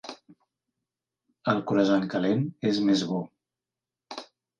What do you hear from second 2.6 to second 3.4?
és més bo.